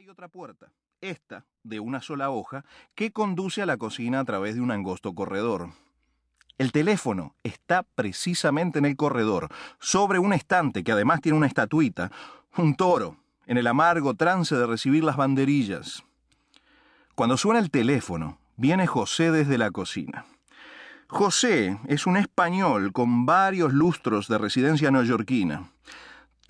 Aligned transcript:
Hay 0.00 0.08
otra 0.08 0.28
puerta, 0.28 0.72
esta, 1.02 1.44
de 1.62 1.78
una 1.78 2.00
sola 2.00 2.30
hoja, 2.30 2.64
que 2.94 3.12
conduce 3.12 3.60
a 3.60 3.66
la 3.66 3.76
cocina 3.76 4.20
a 4.20 4.24
través 4.24 4.54
de 4.54 4.62
un 4.62 4.70
angosto 4.70 5.14
corredor. 5.14 5.72
El 6.56 6.72
teléfono 6.72 7.34
está 7.42 7.82
precisamente 7.82 8.78
en 8.78 8.86
el 8.86 8.96
corredor, 8.96 9.48
sobre 9.78 10.18
un 10.18 10.32
estante 10.32 10.84
que 10.84 10.92
además 10.92 11.20
tiene 11.20 11.36
una 11.36 11.48
estatuita, 11.48 12.10
un 12.56 12.76
toro, 12.76 13.18
en 13.46 13.58
el 13.58 13.66
amargo 13.66 14.14
trance 14.14 14.56
de 14.56 14.66
recibir 14.66 15.04
las 15.04 15.18
banderillas. 15.18 16.02
Cuando 17.14 17.36
suena 17.36 17.60
el 17.60 17.70
teléfono, 17.70 18.38
viene 18.56 18.86
José 18.86 19.30
desde 19.30 19.58
la 19.58 19.70
cocina. 19.70 20.24
José 21.08 21.78
es 21.88 22.06
un 22.06 22.16
español 22.16 22.94
con 22.94 23.26
varios 23.26 23.74
lustros 23.74 24.28
de 24.28 24.38
residencia 24.38 24.90
neoyorquina. 24.90 25.68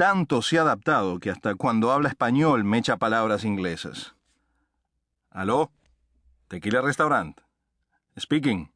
Tanto 0.00 0.40
se 0.40 0.56
ha 0.56 0.62
adaptado 0.62 1.18
que 1.20 1.28
hasta 1.28 1.56
cuando 1.56 1.92
habla 1.92 2.08
español 2.08 2.64
me 2.64 2.78
echa 2.78 2.96
palabras 2.96 3.44
inglesas. 3.44 4.14
¿Aló? 5.28 5.72
¿Tequila 6.48 6.80
Restaurant? 6.80 7.38
Speaking. 8.18 8.72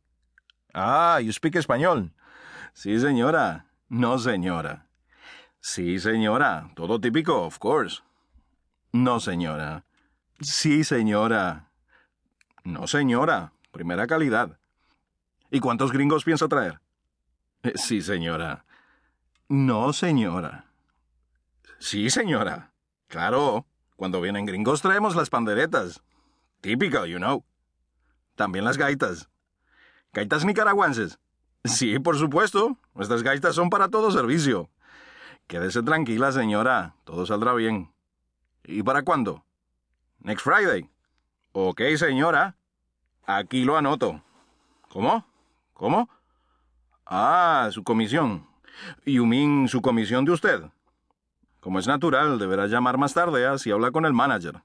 Ah, 0.75 1.19
you 1.23 1.33
speak 1.33 1.55
español. 1.55 2.13
Sí, 2.75 3.01
señora. 3.01 3.65
No, 3.89 4.19
señora. 4.19 4.87
Sí, 5.61 5.99
señora. 5.99 6.71
Todo 6.75 7.01
típico, 7.01 7.47
of 7.47 7.59
course. 7.59 8.03
No, 8.93 9.19
señora. 9.19 9.87
Sí, 10.43 10.85
señora. 10.85 11.71
No, 12.65 12.87
señora. 12.87 13.55
Primera 13.71 14.07
calidad. 14.07 14.59
¿Y 15.51 15.61
cuántos 15.61 15.91
gringos 15.91 16.23
piensa 16.23 16.49
traer? 16.49 16.83
Eh, 17.63 17.73
sí, 17.77 18.03
señora. 18.03 18.67
No, 19.49 19.95
señora. 19.95 20.67
Sí, 21.79 22.11
señora. 22.11 22.73
Claro. 23.09 23.67
Cuando 23.97 24.21
vienen 24.21 24.47
gringos 24.47 24.83
traemos 24.83 25.15
las 25.17 25.31
panderetas. 25.31 26.03
Típico, 26.61 27.07
you 27.07 27.19
know. 27.19 27.45
También 28.35 28.65
las 28.65 28.77
gaitas. 28.77 29.29
¿Gaitas 30.13 30.45
nicaragüenses? 30.45 31.19
Sí, 31.65 31.99
por 31.99 32.17
supuesto. 32.19 32.79
Nuestras 32.95 33.23
gaitas 33.23 33.55
son 33.55 33.71
para 33.71 33.89
todo 33.89 34.11
servicio. 34.11 34.71
Quédese 35.47 35.83
tranquila, 35.83 36.33
señora. 36.33 36.95
Todo 37.05 37.27
saldrá 37.27 37.55
bien. 37.55 37.93
¿Y 38.65 38.83
para 38.83 39.03
cuándo? 39.03 39.45
Next 40.21 40.45
Friday. 40.45 40.91
Ok, 41.53 41.83
señora. 41.97 42.57
Aquí 43.27 43.65
lo 43.65 43.77
anoto. 43.77 44.23
¿Cómo? 44.89 45.27
¿Cómo? 45.73 46.09
Ah, 47.07 47.69
su 47.73 47.85
comisión. 47.85 48.47
You 49.05 49.27
mean 49.27 49.69
su 49.69 49.81
comisión 49.83 50.25
de 50.25 50.33
usted. 50.33 50.63
Como 51.65 51.79
es 51.79 51.87
natural, 51.87 52.39
deberá 52.39 52.67
llamar 52.67 52.99
más 52.99 53.15
tarde 53.15 53.47
así 53.47 53.71
habla 53.71 53.91
con 53.91 54.05
el 54.05 54.13
manager. 54.13 54.63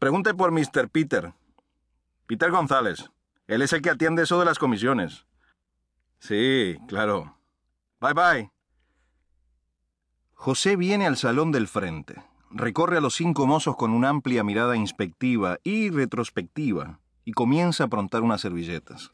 Pregunte 0.00 0.34
por 0.34 0.50
Mr. 0.50 0.88
Peter. 0.90 1.34
Peter 2.26 2.50
González. 2.50 3.12
Él 3.46 3.62
es 3.62 3.72
el 3.72 3.80
que 3.80 3.90
atiende 3.90 4.24
eso 4.24 4.40
de 4.40 4.44
las 4.44 4.58
comisiones. 4.58 5.24
Sí, 6.18 6.78
claro. 6.88 7.38
Bye 8.00 8.14
bye. 8.14 8.52
José 10.34 10.74
viene 10.74 11.06
al 11.06 11.16
salón 11.16 11.52
del 11.52 11.68
frente. 11.68 12.20
Recorre 12.50 12.96
a 12.96 13.00
los 13.00 13.14
cinco 13.14 13.46
mozos 13.46 13.76
con 13.76 13.92
una 13.92 14.08
amplia 14.08 14.42
mirada 14.42 14.74
inspectiva 14.74 15.58
y 15.62 15.90
retrospectiva 15.90 16.98
y 17.24 17.30
comienza 17.30 17.84
a 17.84 17.86
aprontar 17.86 18.22
unas 18.22 18.40
servilletas. 18.40 19.12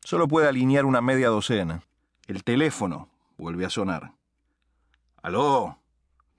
Solo 0.00 0.28
puede 0.28 0.48
alinear 0.48 0.84
una 0.84 1.00
media 1.00 1.28
docena. 1.28 1.82
El 2.26 2.44
teléfono 2.44 3.08
vuelve 3.38 3.64
a 3.64 3.70
sonar. 3.70 4.12
Aló, 5.22 5.79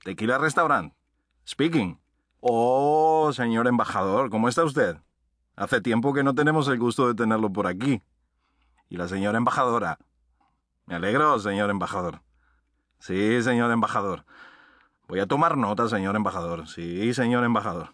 Tequila 0.03 0.39
Restaurant. 0.39 0.93
Speaking. 1.47 1.99
Oh, 2.39 3.31
señor 3.33 3.67
embajador, 3.67 4.31
¿cómo 4.31 4.49
está 4.49 4.63
usted? 4.63 4.97
Hace 5.55 5.79
tiempo 5.79 6.13
que 6.13 6.23
no 6.23 6.33
tenemos 6.33 6.67
el 6.69 6.79
gusto 6.79 7.07
de 7.07 7.13
tenerlo 7.13 7.53
por 7.53 7.67
aquí. 7.67 8.01
¿Y 8.89 8.97
la 8.97 9.07
señora 9.07 9.37
embajadora? 9.37 9.99
Me 10.87 10.95
alegro, 10.95 11.37
señor 11.39 11.69
embajador. 11.69 12.21
Sí, 12.99 13.43
señor 13.43 13.71
embajador. 13.71 14.25
Voy 15.07 15.19
a 15.19 15.27
tomar 15.27 15.55
nota, 15.55 15.87
señor 15.87 16.15
embajador. 16.15 16.67
Sí, 16.67 17.13
señor 17.13 17.43
embajador. 17.43 17.93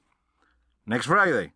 Next 0.86 1.10
Friday. 1.10 1.54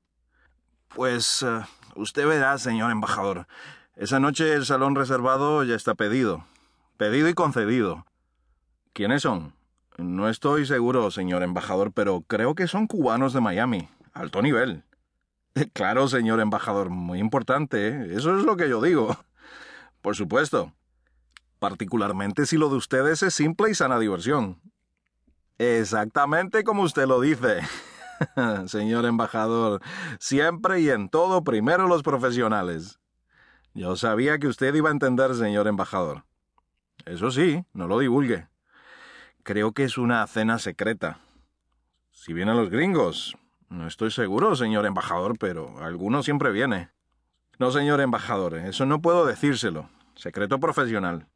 Pues 0.89 1.43
uh, 1.43 1.63
usted 1.95 2.27
verá, 2.27 2.57
señor 2.57 2.91
embajador. 2.91 3.47
Esa 3.95 4.19
noche 4.19 4.53
el 4.53 4.65
salón 4.65 4.95
reservado 4.95 5.63
ya 5.63 5.75
está 5.75 5.95
pedido. 5.95 6.43
Pedido 6.97 7.29
y 7.29 7.33
concedido. 7.33 8.05
¿Quiénes 8.91 9.21
son? 9.21 9.53
No 10.01 10.29
estoy 10.29 10.65
seguro, 10.65 11.11
señor 11.11 11.43
embajador, 11.43 11.91
pero 11.93 12.21
creo 12.21 12.55
que 12.55 12.67
son 12.67 12.87
cubanos 12.87 13.33
de 13.33 13.41
Miami. 13.41 13.87
Alto 14.13 14.41
nivel. 14.41 14.83
Claro, 15.73 16.07
señor 16.07 16.39
embajador, 16.39 16.89
muy 16.89 17.19
importante. 17.19 17.89
¿eh? 17.89 18.15
Eso 18.15 18.35
es 18.37 18.43
lo 18.43 18.57
que 18.57 18.67
yo 18.67 18.81
digo. 18.81 19.15
Por 20.01 20.15
supuesto. 20.15 20.73
Particularmente 21.59 22.47
si 22.47 22.57
lo 22.57 22.69
de 22.69 22.77
ustedes 22.77 23.21
es 23.21 23.35
simple 23.35 23.69
y 23.69 23.75
sana 23.75 23.99
diversión. 23.99 24.59
Exactamente 25.59 26.63
como 26.63 26.81
usted 26.81 27.05
lo 27.05 27.21
dice. 27.21 27.59
señor 28.65 29.05
embajador, 29.05 29.81
siempre 30.19 30.81
y 30.81 30.89
en 30.89 31.09
todo 31.09 31.43
primero 31.43 31.87
los 31.87 32.01
profesionales. 32.01 32.99
Yo 33.75 33.95
sabía 33.95 34.39
que 34.39 34.47
usted 34.47 34.73
iba 34.73 34.89
a 34.89 34.93
entender, 34.93 35.35
señor 35.35 35.67
embajador. 35.67 36.25
Eso 37.05 37.29
sí, 37.29 37.63
no 37.73 37.87
lo 37.87 37.99
divulgue. 37.99 38.50
Creo 39.43 39.71
que 39.71 39.83
es 39.83 39.97
una 39.97 40.25
cena 40.27 40.59
secreta. 40.59 41.19
Si 42.11 42.33
vienen 42.33 42.57
los 42.57 42.69
gringos. 42.69 43.35
No 43.69 43.87
estoy 43.87 44.11
seguro, 44.11 44.55
señor 44.55 44.85
embajador, 44.85 45.37
pero 45.39 45.83
alguno 45.83 46.21
siempre 46.21 46.51
viene. 46.51 46.89
No, 47.57 47.71
señor 47.71 48.01
embajador, 48.01 48.55
eso 48.55 48.85
no 48.85 49.01
puedo 49.01 49.25
decírselo. 49.25 49.89
Secreto 50.15 50.59
profesional. 50.59 51.27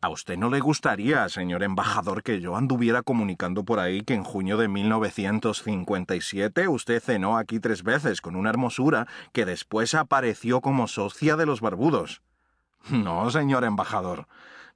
¿A 0.00 0.08
usted 0.08 0.38
no 0.38 0.50
le 0.50 0.60
gustaría, 0.60 1.28
señor 1.28 1.62
embajador, 1.62 2.22
que 2.22 2.40
yo 2.40 2.56
anduviera 2.56 3.02
comunicando 3.02 3.64
por 3.64 3.78
ahí 3.78 4.02
que 4.02 4.14
en 4.14 4.24
junio 4.24 4.56
de 4.56 4.68
1957 4.68 6.68
usted 6.68 7.02
cenó 7.02 7.36
aquí 7.36 7.58
tres 7.58 7.82
veces 7.82 8.20
con 8.20 8.36
una 8.36 8.50
hermosura 8.50 9.06
que 9.32 9.44
después 9.44 9.94
apareció 9.94 10.60
como 10.60 10.88
socia 10.88 11.36
de 11.36 11.46
los 11.46 11.60
barbudos? 11.60 12.22
No, 12.90 13.30
señor 13.30 13.64
embajador. 13.64 14.26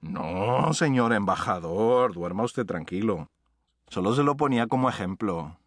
No, 0.00 0.72
señor 0.74 1.12
embajador. 1.12 2.14
Duerma 2.14 2.44
usted 2.44 2.66
tranquilo. 2.66 3.30
Solo 3.88 4.14
se 4.14 4.22
lo 4.22 4.36
ponía 4.36 4.66
como 4.66 4.88
ejemplo. 4.88 5.58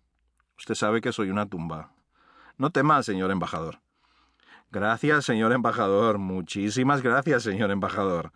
Usted 0.57 0.75
sabe 0.75 1.01
que 1.01 1.11
soy 1.11 1.29
una 1.29 1.47
tumba. 1.47 1.91
No 2.57 2.69
tema, 2.69 3.01
señor 3.03 3.31
embajador. 3.31 3.79
Gracias, 4.71 5.25
señor 5.25 5.51
embajador. 5.51 6.17
Muchísimas 6.17 7.01
gracias, 7.01 7.43
señor 7.43 7.71
embajador. 7.71 8.31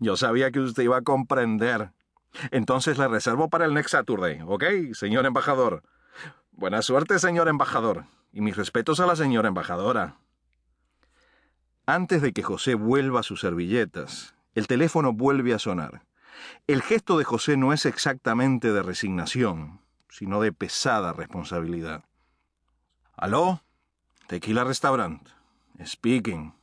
Yo 0.00 0.16
sabía 0.16 0.50
que 0.50 0.60
usted 0.60 0.82
iba 0.82 0.98
a 0.98 1.02
comprender. 1.02 1.92
Entonces 2.50 2.98
le 2.98 3.08
reservo 3.08 3.48
para 3.48 3.64
el 3.64 3.74
next 3.74 3.92
Saturday, 3.92 4.40
¿ok, 4.46 4.64
señor 4.92 5.24
embajador? 5.24 5.82
Buena 6.52 6.82
suerte, 6.82 7.18
señor 7.18 7.48
embajador. 7.48 8.04
Y 8.32 8.40
mis 8.40 8.56
respetos 8.56 9.00
a 9.00 9.06
la 9.06 9.16
señora 9.16 9.48
embajadora. 9.48 10.16
Antes 11.86 12.20
de 12.20 12.32
que 12.32 12.42
José 12.42 12.74
vuelva 12.74 13.20
a 13.20 13.22
sus 13.22 13.40
servilletas, 13.40 14.34
el 14.54 14.66
teléfono 14.66 15.12
vuelve 15.12 15.54
a 15.54 15.58
sonar. 15.58 16.02
El 16.66 16.82
gesto 16.82 17.18
de 17.18 17.24
José 17.24 17.56
no 17.56 17.72
es 17.72 17.86
exactamente 17.86 18.72
de 18.72 18.82
resignación, 18.82 19.80
sino 20.08 20.40
de 20.40 20.52
pesada 20.52 21.12
responsabilidad. 21.12 22.04
¿Aló? 23.16 23.62
Tequila 24.26 24.64
Restaurant. 24.64 25.28
Speaking. 25.84 26.54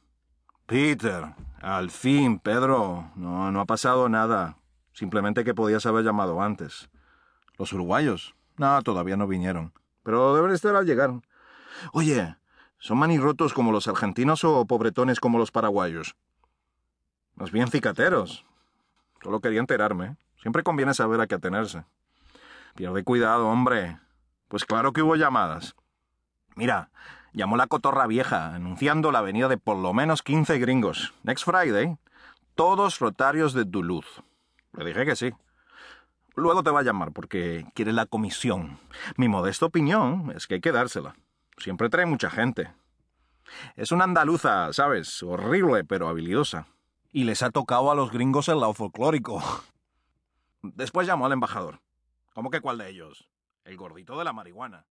Peter, 0.66 1.35
al 1.62 1.90
fin, 1.91 2.40
Pedro. 2.40 3.12
No, 3.16 3.51
no 3.51 3.62
ha 3.62 3.66
pasado 3.66 4.09
nada. 4.09 4.57
Simplemente 4.94 5.44
que 5.44 5.53
podías 5.53 5.85
haber 5.85 6.06
llamado 6.06 6.41
antes. 6.41 6.90
¿Los 7.57 7.73
uruguayos? 7.73 8.35
No, 8.57 8.81
todavía 8.81 9.17
no 9.17 9.28
vinieron. 9.28 9.73
Pero 10.03 10.35
deben 10.35 10.52
estar 10.52 10.75
al 10.75 10.85
llegar. 10.85 11.12
Oye, 11.91 12.35
¿son 12.79 12.97
manirrotos 12.97 13.53
como 13.53 13.72
los 13.72 13.87
argentinos 13.87 14.43
o 14.43 14.66
pobretones 14.66 15.20
como 15.20 15.37
los 15.37 15.52
paraguayos? 15.52 16.16
Más 17.35 17.52
bien 17.52 17.67
cicateros. 17.67 18.46
Solo 19.22 19.41
quería 19.41 19.59
enterarme. 19.59 20.17
Siempre 20.41 20.64
conviene 20.64 20.93
saber 20.93 21.20
a 21.20 21.28
qué 21.28 21.35
atenerse. 21.35 21.84
Pierde 22.76 23.03
cuidado, 23.03 23.47
hombre. 23.47 23.99
Pues 24.47 24.66
claro 24.66 24.93
que 24.93 25.02
hubo 25.02 25.16
llamadas. 25.16 25.76
Mira, 26.55 26.91
llamó 27.34 27.58
la 27.58 27.67
cotorra 27.67 28.08
vieja, 28.08 28.53
anunciando 28.53 29.11
la 29.11 29.22
venida 29.22 29.47
de 29.47 29.58
por 29.58 29.78
lo 29.78 29.93
menos 29.93 30.22
quince 30.22 30.59
gringos. 30.59 31.14
Next 31.23 31.46
Friday. 31.46 31.97
Todos 32.55 32.99
rotarios 32.99 33.53
de 33.53 33.66
Duluth. 33.66 34.23
Le 34.73 34.85
dije 34.85 35.05
que 35.05 35.16
sí. 35.16 35.34
Luego 36.35 36.64
te 36.64 36.72
va 36.72 36.82
a 36.82 36.84
llamar 36.84 37.11
porque 37.11 37.66
quiere 37.73 37.93
la 37.93 38.05
comisión. 38.05 38.79
Mi 39.17 39.28
modesta 39.28 39.66
opinión 39.66 40.32
es 40.35 40.47
que 40.47 40.55
hay 40.55 40.61
que 40.61 40.72
dársela. 40.72 41.16
Siempre 41.58 41.90
trae 41.90 42.05
mucha 42.05 42.29
gente. 42.29 42.73
Es 43.76 43.91
una 43.91 44.03
andaluza, 44.03 44.72
¿sabes? 44.73 45.23
Horrible, 45.23 45.84
pero 45.84 46.08
habilidosa. 46.08 46.67
Y 47.16 47.23
les 47.23 47.44
ha 47.44 47.50
tocado 47.50 47.90
a 47.91 47.96
los 47.96 48.12
gringos 48.12 48.50
el 48.50 48.59
lado 48.59 48.73
folclórico. 48.73 49.41
Después 50.62 51.08
llamó 51.08 51.26
al 51.26 51.32
embajador. 51.32 51.79
¿Cómo 52.34 52.50
que 52.50 52.59
cuál 52.59 52.78
de 52.78 52.90
ellos? 52.90 53.29
El 53.64 53.78
gordito 53.78 54.17
de 54.17 54.26
la 54.26 54.34
marihuana. 54.34 54.85